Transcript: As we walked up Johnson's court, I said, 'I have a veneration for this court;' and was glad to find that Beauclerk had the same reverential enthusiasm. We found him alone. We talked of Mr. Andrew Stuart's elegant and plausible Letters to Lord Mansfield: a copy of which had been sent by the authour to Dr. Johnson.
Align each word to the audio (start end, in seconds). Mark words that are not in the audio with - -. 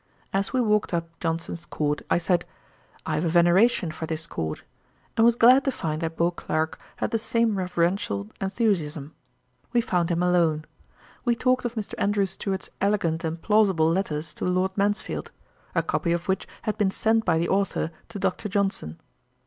As 0.33 0.51
we 0.51 0.59
walked 0.59 0.95
up 0.95 1.05
Johnson's 1.19 1.63
court, 1.67 2.01
I 2.09 2.17
said, 2.17 2.43
'I 3.05 3.13
have 3.13 3.25
a 3.25 3.29
veneration 3.29 3.91
for 3.91 4.07
this 4.07 4.25
court;' 4.25 4.63
and 5.15 5.23
was 5.23 5.35
glad 5.35 5.63
to 5.65 5.71
find 5.71 6.01
that 6.01 6.17
Beauclerk 6.17 6.79
had 6.95 7.11
the 7.11 7.19
same 7.19 7.55
reverential 7.55 8.27
enthusiasm. 8.41 9.13
We 9.73 9.81
found 9.81 10.09
him 10.09 10.23
alone. 10.23 10.65
We 11.23 11.35
talked 11.35 11.65
of 11.65 11.75
Mr. 11.75 11.93
Andrew 11.99 12.25
Stuart's 12.25 12.71
elegant 12.81 13.23
and 13.23 13.39
plausible 13.43 13.91
Letters 13.91 14.33
to 14.33 14.45
Lord 14.45 14.75
Mansfield: 14.75 15.31
a 15.75 15.83
copy 15.83 16.13
of 16.13 16.27
which 16.27 16.47
had 16.63 16.79
been 16.79 16.89
sent 16.89 17.23
by 17.23 17.37
the 17.37 17.49
authour 17.49 17.91
to 18.09 18.17
Dr. 18.17 18.49
Johnson. 18.49 18.99